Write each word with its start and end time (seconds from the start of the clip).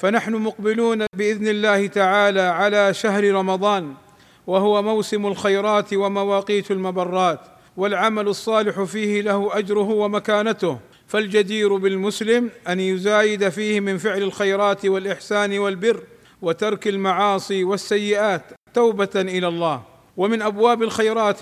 فنحن 0.00 0.32
مقبلون 0.32 1.06
بإذن 1.16 1.48
الله 1.48 1.86
تعالى 1.86 2.40
على 2.40 2.94
شهر 2.94 3.32
رمضان 3.32 3.94
وهو 4.46 4.82
موسم 4.82 5.26
الخيرات 5.26 5.94
ومواقيت 5.94 6.70
المبرات 6.70 7.40
والعمل 7.76 8.28
الصالح 8.28 8.82
فيه 8.82 9.20
له 9.20 9.58
أجره 9.58 9.90
ومكانته. 9.90 10.78
فالجدير 11.06 11.76
بالمسلم 11.76 12.50
أن 12.68 12.80
يزايد 12.80 13.48
فيه 13.48 13.80
من 13.80 13.98
فعل 13.98 14.22
الخيرات 14.22 14.86
والإحسان 14.86 15.58
والبر 15.58 16.02
وترك 16.42 16.88
المعاصي 16.88 17.64
والسيئات 17.64 18.42
توبة 18.74 19.10
إلى 19.16 19.48
الله. 19.48 19.82
ومن 20.16 20.42
أبواب 20.42 20.82
الخيرات 20.82 21.40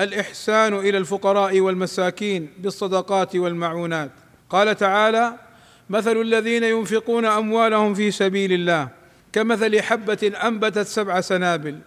الإحسان 0.00 0.74
إلى 0.74 0.98
الفقراء 0.98 1.60
والمساكين 1.60 2.48
بالصدقات 2.58 3.36
والمعونات. 3.36 4.10
قال 4.50 4.76
تعالى 4.76 5.43
مثل 5.90 6.16
الذين 6.16 6.64
ينفقون 6.64 7.24
أموالهم 7.24 7.94
في 7.94 8.10
سبيل 8.10 8.52
الله 8.52 8.88
كمثل 9.32 9.82
حبة 9.82 10.32
أنبتت 10.44 10.86
سبع 10.86 11.20
سنابل 11.20 11.78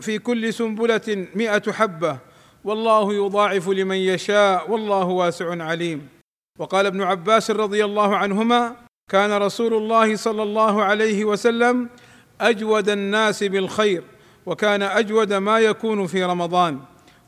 في 0.00 0.18
كل 0.18 0.54
سنبلة 0.54 1.26
مائه 1.34 1.72
حبة 1.72 2.18
والله 2.64 3.14
يضاعف 3.14 3.68
لمن 3.68 3.96
يشاء 3.96 4.70
والله 4.70 5.04
واسع 5.04 5.62
عليم. 5.64 6.08
وقال 6.58 6.86
ابن 6.86 7.02
عباس 7.02 7.50
رضي 7.50 7.84
الله 7.84 8.16
عنهما 8.16 8.76
كان 9.10 9.32
رسول 9.32 9.74
الله 9.74 10.16
صلى 10.16 10.42
الله 10.42 10.82
عليه 10.82 11.24
وسلم 11.24 11.88
أجود 12.40 12.88
الناس 12.88 13.44
بالخير 13.44 14.02
وكان 14.46 14.82
أجود 14.82 15.32
ما 15.32 15.58
يكون 15.58 16.06
في 16.06 16.24
رمضان 16.24 16.80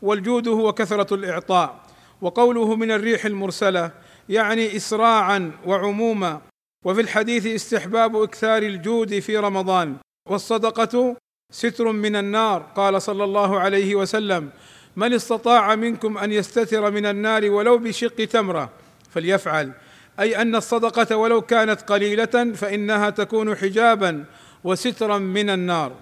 والجود 0.03 0.49
هو 0.49 0.73
كثرة 0.73 1.15
الإعطاء 1.15 1.81
وقوله 2.21 2.77
من 2.77 2.91
الريح 2.91 3.25
المرسلة 3.25 3.91
يعني 4.29 4.77
اسراعا 4.77 5.53
وعموما 5.67 6.41
وفي 6.85 7.01
الحديث 7.01 7.47
استحباب 7.47 8.23
إكثار 8.23 8.63
الجود 8.63 9.19
في 9.19 9.37
رمضان. 9.37 9.97
والصدقة 10.29 11.17
ستر 11.53 11.93
من 11.93 12.17
النار 12.17 12.63
قال 12.77 13.03
صلى 13.03 13.25
الله 13.25 13.59
عليه 13.59 13.95
وسلم 13.95 14.51
من 14.97 15.13
استطاع 15.13 15.75
منكم 15.75 16.19
أن 16.19 16.33
يستتر 16.33 16.91
من 16.91 17.07
النار 17.07 17.51
ولو 17.51 17.79
بشق 17.79 18.25
تمرة 18.25 18.71
فليفعل. 19.11 19.73
أي 20.21 20.43
أن 20.43 20.57
الصدقة 20.57 21.17
ولو 21.17 21.43
كانت 21.43 21.81
قليلة 21.83 22.53
فإنها 22.55 23.11
تكون 23.11 23.57
حجابا 23.57 24.25
وسترا 24.65 25.19
من 25.19 25.51
النار. 25.51 25.93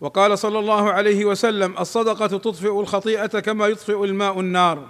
وقال 0.00 0.38
صلى 0.38 0.58
الله 0.58 0.92
عليه 0.92 1.24
وسلم 1.24 1.78
الصدقة 1.78 2.26
تطفئ 2.26 2.80
الخطيئة 2.80 3.40
كما 3.40 3.66
يطفئ 3.66 4.04
الماء 4.04 4.40
النار. 4.40 4.88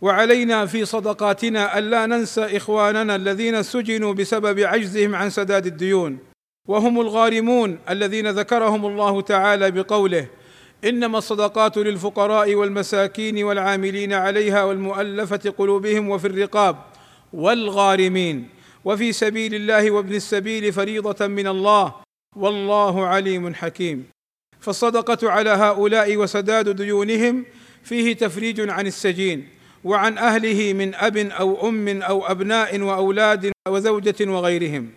وعلينا 0.00 0.66
في 0.66 0.84
صدقاتنا 0.84 1.78
ألا 1.78 2.06
ننسى 2.06 2.56
إخواننا 2.56 3.16
الذين 3.16 3.62
سجنوا 3.62 4.12
بسبب 4.12 4.60
عجزهم 4.60 5.14
عن 5.14 5.30
سداد 5.30 5.66
الديون. 5.66 6.18
وهم 6.68 7.00
الغارمون 7.00 7.78
الذين 7.90 8.30
ذكرهم 8.30 8.86
الله 8.86 9.20
تعالى 9.20 9.70
بقوله 9.70 10.26
إنما 10.84 11.18
الصدقات 11.18 11.76
للفقراء 11.76 12.54
والمساكين 12.54 13.44
والعاملين 13.44 14.12
عليها 14.12 14.64
والمؤلفة 14.64 15.54
قلوبهم 15.58 16.10
وفي 16.10 16.26
الرقاب 16.26 16.76
والغارمين. 17.32 18.48
وفي 18.84 19.12
سبيل 19.12 19.54
الله 19.54 19.90
وابن 19.90 20.14
السبيل 20.14 20.72
فريضة 20.72 21.26
من 21.26 21.46
الله 21.46 21.94
والله 22.36 23.06
عليم 23.06 23.54
حكيم. 23.54 24.04
فالصدقة 24.60 25.30
على 25.30 25.50
هؤلاء 25.50 26.16
وسداد 26.16 26.68
ديونهم 26.68 27.44
فيه 27.82 28.12
تفريج 28.12 28.70
عن 28.70 28.86
السجين. 28.86 29.55
وعن 29.86 30.18
أهله 30.18 30.72
من 30.72 30.94
أب 30.94 31.16
أو 31.16 31.68
أم 31.68 32.02
أو 32.02 32.26
أبناء 32.26 32.80
وأولاد 32.80 33.52
وزوجة 33.68 34.30
وغيرهم. 34.30 34.90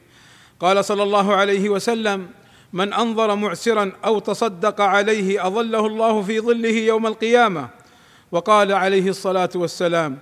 قال 0.59 0.85
صلى 0.85 1.03
الله 1.03 1.35
عليه 1.35 1.69
وسلم 1.69 2.27
من 2.73 2.93
أنظر 2.93 3.35
معسرا 3.35 3.91
أو 4.05 4.19
تصدق 4.19 4.81
عليه 4.81 5.47
أظله 5.47 5.87
الله 5.87 6.21
في 6.21 6.39
ظله 6.39 6.69
يوم 6.69 7.07
القيامة. 7.07 7.69
وقال 8.31 8.73
عليه 8.73 9.09
الصلاة 9.09 9.49
والسلام 9.55 10.17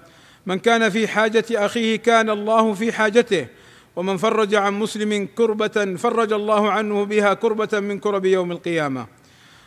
من 0.45 0.59
كان 0.59 0.89
في 0.89 1.07
حاجة 1.07 1.45
أخيه 1.51 1.95
كان 1.95 2.29
الله 2.29 2.73
في 2.73 2.91
حاجته 2.91 3.47
ومن 3.95 4.17
فرج 4.17 4.55
عن 4.55 4.73
مسلم 4.73 5.28
كربة 5.35 5.95
فرج 5.95 6.34
الله 6.34 6.72
عنه 6.72 7.05
بها 7.05 7.34
كربة 7.34 7.79
من 7.79 7.99
كرب 7.99 8.25
يوم 8.25 8.51
القيامة. 8.51 9.07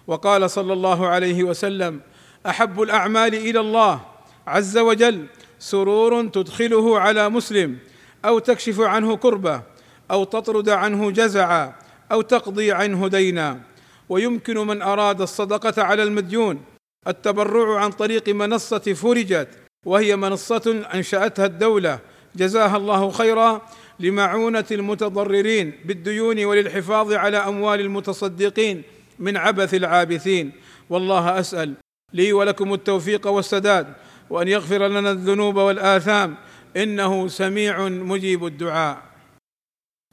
وقال 0.06 0.50
صلى 0.50 0.72
الله 0.72 1.08
عليه 1.08 1.44
وسلم 1.44 2.00
أحب 2.46 2.82
الأعمال 2.82 3.34
إلى 3.34 3.60
الله 3.60 4.09
عز 4.50 4.78
وجل 4.78 5.26
سرور 5.58 6.28
تدخله 6.28 6.98
على 6.98 7.28
مسلم 7.28 7.78
أو 8.24 8.38
تكشف 8.38 8.80
عنه 8.80 9.16
كربة 9.16 9.62
أو 10.10 10.24
تطرد 10.24 10.68
عنه 10.68 11.10
جزعا 11.10 11.74
أو 12.12 12.22
تقضي 12.22 12.72
عنه 12.72 13.08
دينا. 13.08 13.60
ويمكن 14.08 14.58
من 14.58 14.82
أراد 14.82 15.20
الصدقة 15.20 15.82
على 15.82 16.02
المديون. 16.02 16.60
التبرع 17.06 17.80
عن 17.80 17.90
طريق 17.90 18.28
منصة 18.28 18.78
فرجت 18.78 19.48
وهي 19.86 20.16
منصة 20.16 20.82
أنشأتها 20.94 21.46
الدولة. 21.46 21.98
جزاها 22.36 22.76
الله 22.76 23.10
خيرا 23.10 23.62
لمعونة 24.00 24.64
المتضررين 24.70 25.72
بالديون 25.84 26.44
وللحفاظ 26.44 27.12
على 27.12 27.36
أموال 27.36 27.80
المتصدقين 27.80 28.82
من 29.18 29.36
عبث 29.36 29.74
العابثين. 29.74 30.52
والله 30.90 31.40
أسأل 31.40 31.74
لي 32.12 32.32
ولكم 32.32 32.74
التوفيق 32.74 33.26
والسداد. 33.26 33.86
وأن 34.30 34.48
يغفر 34.48 34.88
لنا 34.88 35.10
الذنوب 35.10 35.56
والآثام. 35.56 36.34
إنه 36.76 37.28
سميع 37.28 37.88
مجيب 37.88 38.46
الدعاء. 38.46 39.02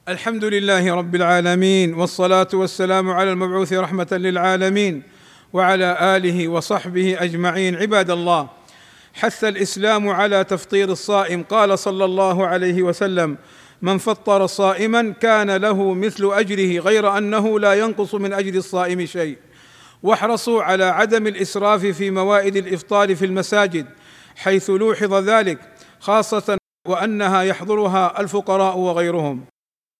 الحمد 0.08 0.44
لله 0.44 0.94
رب 0.94 1.14
العالمين 1.14 1.94
والصلاة 1.94 2.48
والسلام 2.54 3.10
على 3.10 3.32
المبعوث 3.32 3.72
رحمة 3.72 4.08
للعالمين 4.12 5.02
وعلى 5.52 6.16
آله 6.16 6.48
وصحبه 6.48 7.16
أجمعين. 7.20 7.76
عباد 7.76 8.10
الله 8.10 8.48
حث 9.14 9.44
الإسلام 9.44 10.08
على 10.08 10.44
تفطير 10.44 10.88
الصائم. 10.88 11.42
قال 11.42 11.78
صلى 11.78 12.04
الله 12.04 12.46
عليه 12.46 12.82
وسلم 12.82 13.36
من 13.82 13.98
فطر 13.98 14.46
صائما 14.46 15.14
كان 15.20 15.56
له 15.56 15.94
مثل 15.94 16.30
أجره 16.32 16.78
غير 16.80 17.18
أنه 17.18 17.60
لا 17.60 17.74
ينقص 17.74 18.14
من 18.14 18.32
أجر 18.32 18.54
الصائم 18.54 19.06
شيء. 19.06 19.36
واحرصوا 20.02 20.62
على 20.62 20.84
عدم 20.84 21.26
الإسراف 21.26 21.86
في 21.86 22.10
موائد 22.10 22.56
الإفطار 22.56 23.16
في 23.16 23.24
المساجد. 23.24 23.86
حيث 24.38 24.70
لوحظ 24.70 25.14
ذلك 25.14 25.58
خاصة 26.00 26.58
وأنها 26.88 27.42
يحضرها 27.42 28.20
الفقراء 28.20 28.78
وغيرهم. 28.78 29.44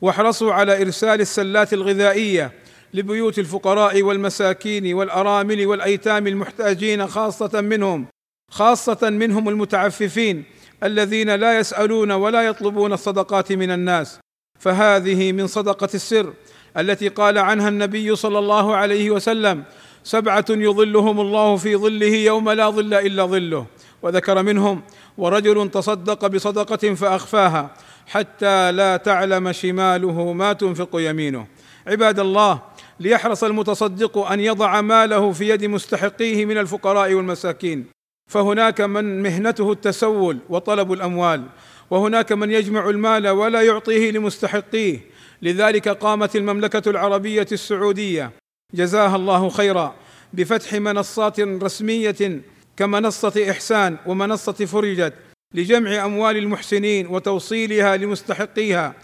واحرصوا 0.02 0.52
على 0.52 0.82
إرسال 0.82 1.20
السلات 1.20 1.73
الغذائية 1.73 2.52
لبيوت 2.94 3.38
الفقراء 3.38 4.02
والمساكين 4.02 4.94
والأرامل 4.94 5.67
والأيتام 5.67 6.26
المحتاجين 6.26 7.06
خاصة 7.06 7.61
منهم 7.61 8.06
خاصة 8.50 9.11
منهم 9.11 9.49
المتعففين 9.49 10.44
الذين 10.82 11.35
لا 11.35 11.58
يسألون 11.58 12.12
ولا 12.12 12.43
يطلبون 12.43 12.93
الصدقات 12.93 13.52
من 13.52 13.70
الناس. 13.70 14.20
فهذه 14.61 15.32
من 15.32 15.46
صدقة 15.46 15.88
السر 15.94 16.32
التي 16.76 17.08
قال 17.08 17.38
عنها 17.38 17.69
النبي 17.69 18.17
صلى 18.17 18.38
الله 18.38 18.76
عليه 18.76 19.11
وسلم 19.11 19.64
سبعة 20.05 20.44
يظلهم 20.50 21.20
الله 21.20 21.56
في 21.56 21.76
ظله 21.76 22.14
يوم 22.17 22.50
لا 22.50 22.70
ظل 22.70 22.94
إلا 22.94 23.25
ظله. 23.25 23.67
وذكر 24.03 24.43
منهم 24.43 24.83
ورجل 25.19 25.71
تصدق 25.71 26.27
بصدقة 26.27 26.95
فأخفاها 26.95 27.71
حتى 28.06 28.73
لا 28.73 28.97
تعلم 28.97 29.53
شماله 29.53 30.33
ما 30.33 30.53
تنفق 30.53 30.91
يمينه. 30.95 31.47
عباد 31.87 32.19
الله 32.19 32.62
ليحرص 33.00 33.45
المتصدق 33.45 34.19
أن 34.19 34.41
يضع 34.41 34.81
ماله 34.81 35.33
في 35.33 35.49
يد 35.49 35.65
مستحقيه 35.65 36.45
من 36.45 36.59
الفقراء 36.59 37.15
والمساكين. 37.15 37.87
فهناك 38.31 38.81
من 38.81 39.23
مهنته 39.23 39.73
التسول 39.73 40.39
وطلب 40.49 40.93
الأموال 40.93 41.45
وهناك 41.91 42.33
من 42.33 42.50
يجمع 42.50 42.89
المال 42.89 43.29
ولا 43.29 43.62
يعطيه 43.62 44.11
لمستحقيه. 44.11 45.00
لذلك 45.43 45.89
قامت 45.89 46.37
المملكة 46.37 46.91
العربية 46.91 47.47
السعودية 47.53 48.31
جزاها 48.75 49.17
الله 49.17 49.49
خيرا 49.49 49.95
بفتح 50.33 50.75
منصات 50.75 51.41
رسمية 51.41 52.43
كمنصة 52.78 53.50
إحسان 53.50 53.96
ومنصة 54.06 54.52
فرجت 54.52 55.14
لجمع 55.54 56.04
أموال 56.04 56.36
المحسنين 56.36 57.06
وتوصيلها 57.06 57.96
لمستحقيها 57.96 58.94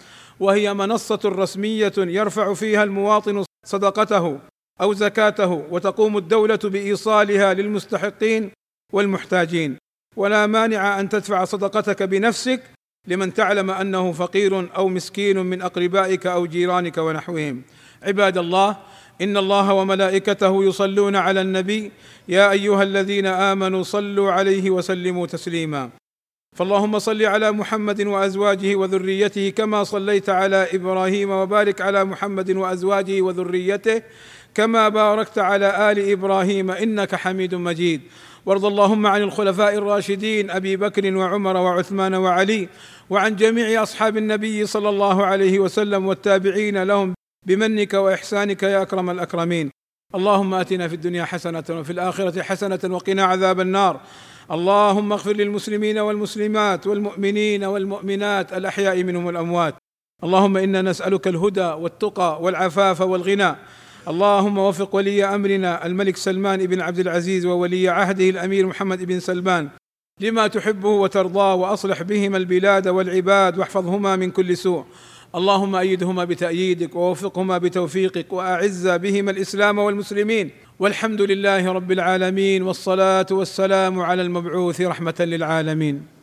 وهي 0.40 0.74
منصة 0.74 1.20
رسمية 1.24 1.92
يرفع 1.98 2.54
فيها 2.54 2.84
المواطن 2.84 3.44
صدقته 3.66 4.38
أو 4.80 4.92
زكاته 4.92 5.52
وتقوم 5.70 6.18
الدولة 6.18 6.58
بإيصالها 6.64 7.54
للمستحقين 7.54 8.50
والمحتاجين. 8.92 9.78
ولا 10.16 10.46
مانع 10.46 11.00
أن 11.00 11.08
تدفع 11.08 11.44
صدقتك 11.44 12.02
بنفسك 12.02 12.62
لمن 13.08 13.34
تعلم 13.34 13.70
أنه 13.70 14.12
فقير 14.12 14.76
أو 14.76 14.88
مسكين 14.88 15.38
من 15.38 15.62
أقربائك 15.62 16.26
أو 16.26 16.46
جيرانك 16.46 16.98
ونحوهم. 16.98 17.62
عباد 18.02 18.38
الله 18.38 18.76
إن 19.20 19.37
الله 19.37 19.72
وملائكته 19.72 20.64
يصلون 20.64 21.16
على 21.16 21.40
النبي. 21.40 21.90
يا 22.28 22.50
أيها 22.50 22.82
الذين 22.82 23.26
آمنوا 23.26 23.82
صلوا 23.82 24.32
عليه 24.32 24.70
وسلموا 24.70 25.26
تسليما. 25.26 25.90
فاللهم 26.56 26.99
صل 26.99 27.22
على 27.22 27.52
محمد 27.52 28.00
وأزواجه 28.00 28.76
وذريته 28.76 29.50
كما 29.50 29.84
صليت 29.84 30.28
على 30.31 30.69
إبراهيم 30.72 31.31
وبارك 31.31 31.81
على 31.81 32.05
محمد 32.05 32.50
وأزواجه 32.50 33.22
وذريته 33.22 34.02
كما 34.55 34.88
باركت 34.88 35.38
على 35.38 35.93
آل 35.93 36.10
إبراهيم 36.10 36.70
إنك 36.70 37.14
حميد 37.14 37.55
مجيد. 37.55 38.00
وارض 38.46 38.64
اللهم 38.64 39.06
عن 39.06 39.22
الخلفاء 39.22 39.75
الراشدين 39.75 40.50
أبي 40.50 40.76
بكر 40.76 41.17
وعمر 41.17 41.56
وعثمان 41.56 42.14
وعلي 42.14 42.69
وعن 43.10 43.37
جميع 43.37 43.82
أصحاب 43.82 44.17
النبي 44.17 44.67
صلى 44.67 44.88
الله 44.88 45.26
عليه 45.26 45.58
وسلم 45.58 46.06
والتابعين 46.06 46.82
لهم 46.82 47.14
بمنك 47.46 47.94
وإحسانك 47.94 48.62
يا 48.62 48.82
أكرم 48.82 49.11
الأكرمين. 49.11 49.70
اللهم 50.14 50.55
آتنا 50.55 50.88
في 50.88 50.94
الدنيا 50.94 51.25
حسنة 51.25 51.64
وفي 51.70 51.91
الآخرة 51.91 52.43
حسنة 52.43 52.81
وقنا 52.85 53.25
عذاب 53.25 53.61
النار. 53.61 54.00
اللهم 54.50 55.12
اغفر 55.12 55.32
للمسلمين 55.32 55.99
والمسلمات 55.99 56.87
والمؤمنين 56.87 57.64
والمؤمنات 57.64 58.52
الأحياء 58.52 59.02
منهم 59.02 59.26
والأموات. 59.26 59.75
اللهم 60.25 60.56
إنا 60.56 60.82
نسألك 60.82 61.29
الهدى 61.29 61.61
والتقى 61.61 62.43
والعفاف 62.43 63.00
والغنى. 63.00 63.56
اللهم 64.08 64.58
وفق 64.58 64.94
ولي 64.94 65.25
أمرنا 65.25 65.87
الملك 65.87 66.17
سلمان 66.17 66.67
بن 66.67 66.81
عبد 66.81 66.99
العزيز 66.99 67.46
وولي 67.46 67.88
عهده 67.88 68.31
الأمير 68.31 68.67
محمد 68.67 69.05
بن 69.05 69.20
سلمان. 69.20 69.69
لما 70.20 70.46
تحبه 70.46 70.88
وترضاه 70.88 71.55
وأصلح 71.55 72.02
بهما 72.02 72.37
البلاد 72.37 72.88
والعباد 72.88 73.58
واحفظهما 73.58 74.17
من 74.17 74.31
كل 74.31 74.56
سوء. 74.56 74.85
اللهم 75.34 75.75
أيدهما 75.76 76.25
بتأييدك 76.25 76.96
ووفقهما 76.96 77.58
بتوفيقك 77.58 78.32
وأعز 78.32 78.88
بهما 78.88 79.31
الإسلام 79.31 79.78
والمسلمين 79.78 80.50
والحمد 80.78 81.22
لله 81.22 81.72
رب 81.72 81.92
العالمين 81.92 82.62
والصلاة 82.62 83.26
والسلام 83.31 84.00
على 84.00 84.22
المبعوث 84.22 84.81
رحمة 84.81 85.14
للعالمين 85.20 86.13